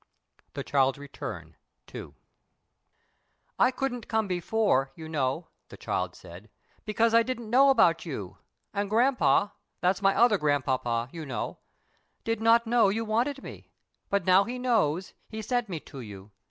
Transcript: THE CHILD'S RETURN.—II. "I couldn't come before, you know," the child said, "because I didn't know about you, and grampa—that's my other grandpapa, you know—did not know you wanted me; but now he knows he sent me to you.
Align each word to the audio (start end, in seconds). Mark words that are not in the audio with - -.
THE 0.55 0.63
CHILD'S 0.63 0.97
RETURN.—II. 0.97 2.13
"I 3.59 3.69
couldn't 3.69 4.07
come 4.07 4.27
before, 4.27 4.91
you 4.95 5.07
know," 5.07 5.49
the 5.69 5.77
child 5.77 6.15
said, 6.15 6.49
"because 6.85 7.13
I 7.13 7.21
didn't 7.21 7.51
know 7.51 7.69
about 7.69 8.03
you, 8.03 8.39
and 8.73 8.89
grampa—that's 8.89 10.01
my 10.01 10.15
other 10.15 10.39
grandpapa, 10.39 11.09
you 11.11 11.23
know—did 11.27 12.41
not 12.41 12.65
know 12.65 12.89
you 12.89 13.05
wanted 13.05 13.43
me; 13.43 13.69
but 14.09 14.25
now 14.25 14.43
he 14.43 14.57
knows 14.57 15.13
he 15.29 15.43
sent 15.43 15.69
me 15.69 15.79
to 15.81 15.99
you. 15.99 16.31